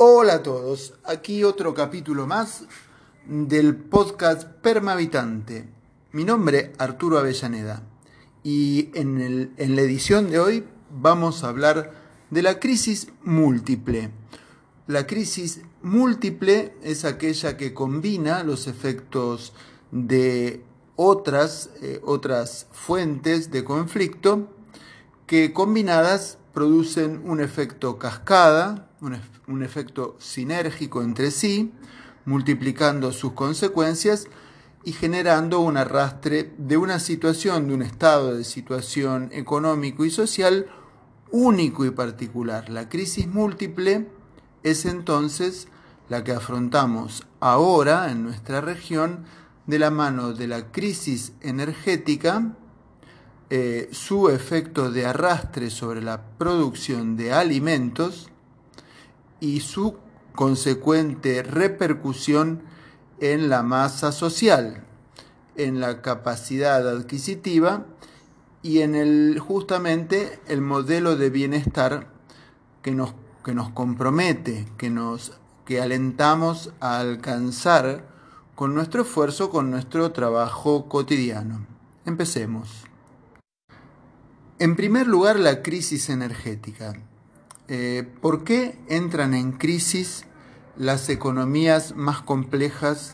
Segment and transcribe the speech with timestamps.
[0.00, 2.66] Hola a todos, aquí otro capítulo más
[3.26, 5.68] del podcast Permavitante.
[6.12, 7.82] Mi nombre es Arturo Avellaneda
[8.44, 11.90] y en, la edición de hoy vamos a hablar
[12.30, 14.12] de la crisis múltiple.
[14.86, 19.52] La crisis múltiple es aquella que combina los efectos
[19.90, 20.62] de
[20.94, 24.48] otras, eh, otras fuentes de conflicto
[25.26, 31.72] que combinadas producen un efecto cascada un, efecto sinérgico entre sí,
[32.24, 34.26] multiplicando sus consecuencias
[34.84, 40.66] y generando un arrastre de una situación, de un estado de situación económico y social
[41.30, 42.68] único y particular.
[42.68, 44.08] La crisis múltiple
[44.62, 45.68] es entonces
[46.08, 49.24] la que afrontamos ahora en nuestra región
[49.66, 52.56] de la mano de la crisis energética,
[53.50, 58.30] eh, su efecto de arrastre sobre la producción de alimentos,
[59.40, 59.96] y su
[60.34, 62.62] consecuente repercusión
[63.20, 64.84] en la masa social,
[65.56, 67.86] en la capacidad adquisitiva
[68.62, 72.08] y en el justamente el modelo de bienestar
[72.82, 75.32] que nos, que nos compromete, que nos
[75.68, 78.08] que alentamos a alcanzar
[78.54, 81.66] con nuestro esfuerzo, con nuestro trabajo cotidiano.
[82.06, 82.84] Empecemos.
[84.58, 86.94] En primer lugar, la crisis energética.
[87.70, 90.24] Eh, ¿Por qué entran en crisis
[90.76, 93.12] las economías más complejas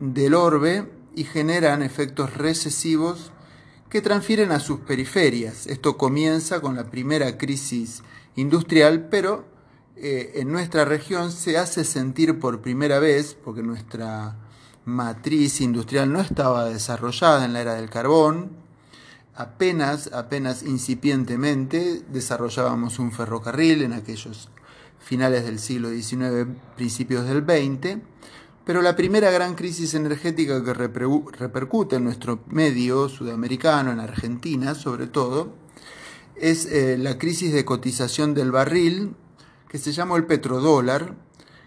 [0.00, 3.30] del orbe y generan efectos recesivos
[3.88, 5.68] que transfieren a sus periferias?
[5.68, 8.02] Esto comienza con la primera crisis
[8.34, 9.44] industrial, pero
[9.94, 14.36] eh, en nuestra región se hace sentir por primera vez, porque nuestra
[14.84, 18.65] matriz industrial no estaba desarrollada en la era del carbón,
[19.36, 24.48] apenas, apenas incipientemente desarrollábamos un ferrocarril en aquellos
[24.98, 28.00] finales del siglo XIX, principios del XX,
[28.64, 35.06] pero la primera gran crisis energética que repercute en nuestro medio sudamericano, en Argentina sobre
[35.06, 35.54] todo,
[36.34, 39.14] es eh, la crisis de cotización del barril,
[39.68, 41.14] que se llamó el petrodólar,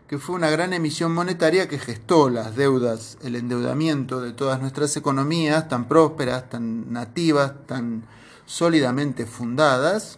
[0.10, 4.98] que fue una gran emisión monetaria que gestó las deudas, el endeudamiento de todas nuestras
[4.98, 8.06] economías tan prósperas, tan nativas, tan
[8.48, 10.18] sólidamente fundadas,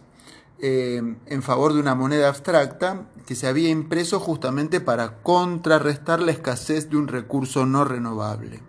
[0.60, 6.32] eh, en favor de una moneda abstracta que se había impreso justamente para contrarrestar la
[6.32, 8.62] escasez de un recurso no renovable.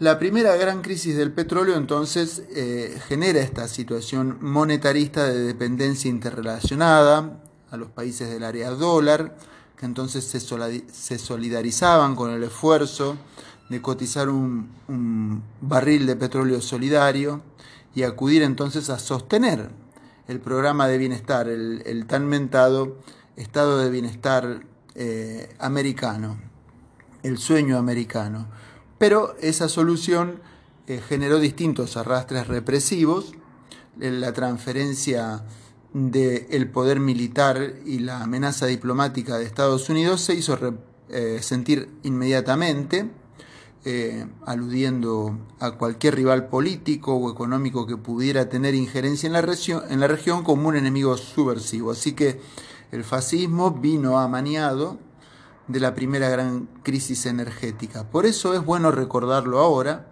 [0.00, 7.44] La primera gran crisis del petróleo entonces eh, genera esta situación monetarista de dependencia interrelacionada
[7.70, 9.36] a los países del área dólar,
[9.80, 13.16] que entonces se solidarizaban con el esfuerzo
[13.70, 17.40] de cotizar un, barril de petróleo solidario
[17.94, 19.70] y acudir entonces a sostener
[20.28, 22.98] el programa de bienestar, el, tan mentado
[23.36, 26.38] estado de bienestar eh, americano,
[27.22, 28.48] el sueño americano.
[28.98, 30.42] Pero esa solución
[30.88, 33.32] eh, generó distintos arrastres represivos,
[33.96, 35.42] la transferencia
[35.92, 40.58] del poder militar y la amenaza diplomática de Estados Unidos se hizo
[41.08, 43.10] eh, sentir inmediatamente,
[43.84, 49.82] eh, aludiendo a cualquier rival político o económico que pudiera tener injerencia en la, región,
[49.88, 51.90] en la región como un enemigo subversivo.
[51.90, 52.40] Así que
[52.92, 54.98] el fascismo vino amañado
[55.66, 58.04] de la primera gran crisis energética.
[58.10, 60.08] Por eso es bueno recordarlo ahora,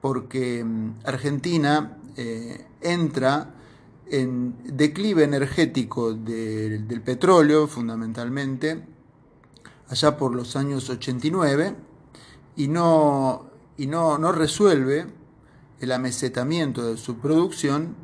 [0.00, 3.54] porque mm, Argentina eh, entra
[4.10, 8.84] en declive energético del petróleo, fundamentalmente,
[9.88, 11.74] allá por los años 89,
[12.56, 15.06] y no, y no, no resuelve
[15.80, 17.96] el amesetamiento de su producción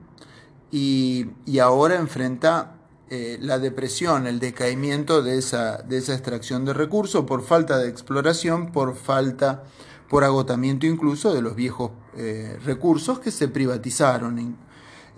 [0.70, 1.26] y,
[1.60, 2.76] ahora enfrenta
[3.08, 7.88] eh, la depresión, el decaimiento de esa, de esa extracción de recursos por falta de
[7.88, 9.64] exploración, por falta,
[10.08, 14.56] por agotamiento incluso de los viejos eh, recursos que se privatizaron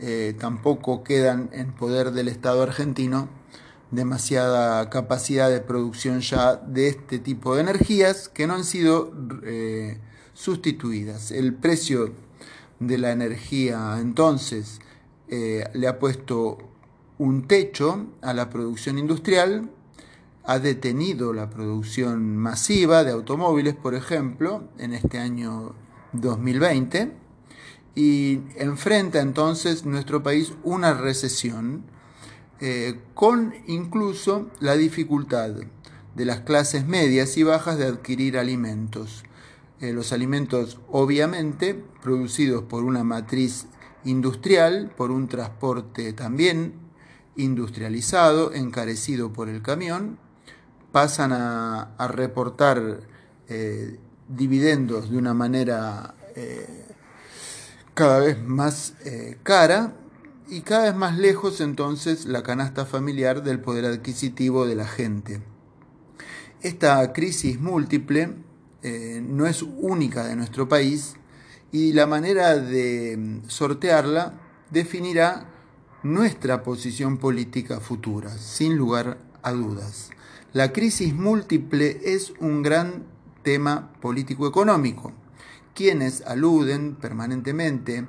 [0.05, 3.29] eh, tampoco quedan en poder del Estado argentino
[3.93, 9.13] demasiada capacidad de producción ya de este tipo de energías que no han sido
[9.45, 10.01] eh,
[10.35, 11.31] sustituidas.
[11.31, 12.13] El precio
[12.81, 14.81] de la energía entonces
[15.29, 16.59] eh, le ha puesto
[17.19, 19.71] un techo a la producción industrial,
[20.43, 25.77] ha detenido la producción masiva de automóviles, por ejemplo, en este año
[26.13, 27.22] 2020
[27.95, 31.85] y enfrenta entonces nuestro país una recesión
[32.61, 35.51] eh, con incluso la dificultad
[36.15, 39.25] de las clases medias y bajas de adquirir alimentos.
[39.81, 43.67] Eh, los alimentos obviamente producidos por una matriz
[44.05, 46.75] industrial, por un transporte también
[47.37, 50.19] industrializado, encarecido por el camión,
[50.93, 53.01] pasan a, reportar
[53.49, 53.99] eh,
[54.29, 56.15] dividendos de una manera
[57.95, 59.95] cada vez más eh, cara
[60.49, 65.43] y cada vez más lejos entonces la canasta familiar del poder adquisitivo de la gente.
[66.61, 68.37] Esta crisis múltiple
[69.23, 71.15] no es única de nuestro país
[71.73, 74.35] y la manera de sortearla
[74.71, 75.47] definirá
[76.03, 80.11] nuestra posición política futura, sin lugar a dudas.
[80.53, 83.05] La crisis múltiple es un gran
[83.43, 85.13] tema político-económico.
[85.75, 88.07] Quienes aluden permanentemente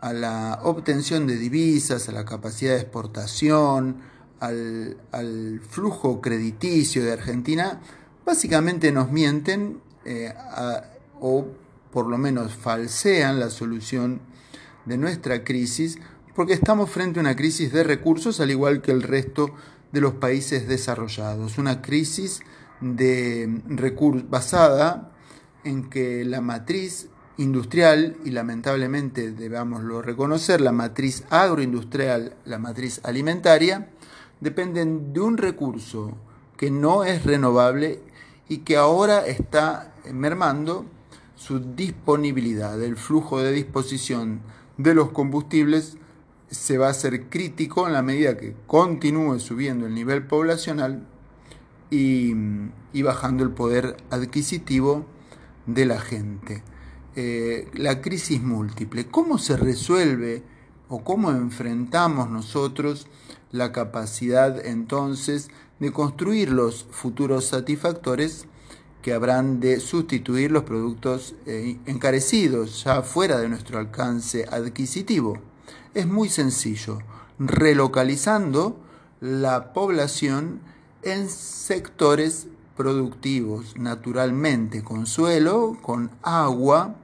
[0.00, 3.96] a la obtención de divisas, a la capacidad de exportación,
[4.40, 7.80] al, flujo crediticio de Argentina,
[8.24, 10.32] básicamente nos mienten eh,
[11.20, 11.46] o
[11.90, 14.20] por lo menos falsean la solución
[14.84, 15.98] de nuestra crisis
[16.36, 19.54] porque estamos frente a una crisis de recursos al igual que el resto
[19.90, 21.56] de los países desarrollados.
[21.56, 22.40] Una crisis
[22.82, 23.62] de
[24.28, 25.15] basada
[25.66, 27.08] en que la matriz
[27.38, 33.90] industrial y lamentablemente debámoslo reconocer, la matriz agroindustrial, la matriz alimentaria,
[34.40, 36.16] dependen de un recurso
[36.56, 38.00] que no es renovable
[38.48, 40.86] y que ahora está mermando
[41.34, 44.40] su disponibilidad, el flujo de disposición
[44.78, 45.98] de los combustibles
[46.50, 51.06] se va a hacer crítico en la medida que continúe subiendo el nivel poblacional
[51.90, 52.34] y,
[53.02, 55.06] bajando el poder adquisitivo
[55.66, 56.62] de la gente.
[57.14, 60.42] Eh, la crisis múltiple, ¿cómo se resuelve
[60.88, 63.06] o cómo enfrentamos nosotros
[63.52, 65.48] la capacidad entonces
[65.80, 68.46] de construir los futuros satisfactores
[69.02, 75.38] que habrán de sustituir los productos eh, encarecidos ya fuera de nuestro alcance adquisitivo?
[75.96, 76.98] es muy sencillo,
[77.38, 78.78] relocalizando
[79.20, 80.60] la población
[81.02, 86.96] en sectores productivos, naturalmente, con suelo, con agua,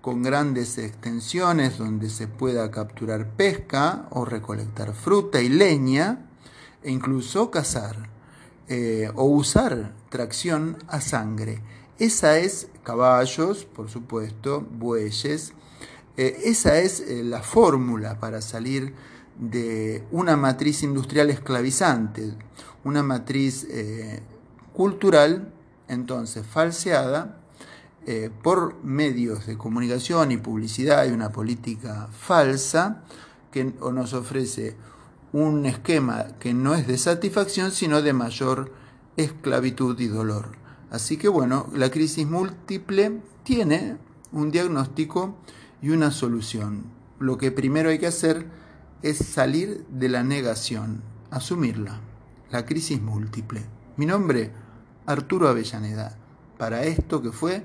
[0.00, 6.26] con grandes extensiones donde se pueda capturar pesca o recolectar fruta y leña,
[6.82, 8.10] e incluso cazar
[8.68, 11.62] eh, o usar tracción a sangre.
[11.98, 15.52] Esa es caballos, por supuesto, bueyes,
[16.16, 18.94] eh, esa es eh, la fórmula para salir
[19.38, 22.34] de una matriz industrial esclavizante,
[22.84, 23.66] una matriz
[24.74, 25.52] cultural,
[25.88, 27.38] entonces falseada,
[28.42, 33.04] por medios de comunicación y publicidad y una política falsa
[33.52, 34.76] que nos ofrece
[35.32, 38.72] un esquema que no es de satisfacción, sino de mayor
[39.16, 40.56] esclavitud y dolor.
[40.90, 43.98] Así que bueno, la crisis múltiple tiene
[44.32, 45.36] un diagnóstico
[45.80, 46.84] y una solución.
[47.20, 48.46] Lo que primero hay que hacer
[49.02, 52.00] es salir de la negación, asumirla,
[52.50, 53.62] la crisis múltiple.
[53.96, 54.50] Mi nombre,
[55.06, 56.16] Arturo Avellaneda,
[56.58, 57.64] para esto que fue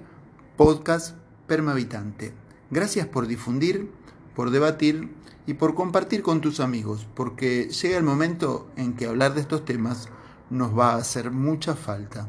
[0.55, 2.33] Podcast Permavitante.
[2.71, 3.91] Gracias por difundir,
[4.35, 5.13] por debatir
[5.45, 9.65] y por compartir con tus amigos, porque llega el momento en que hablar de estos
[9.65, 10.09] temas
[10.49, 12.27] nos va a hacer mucha falta.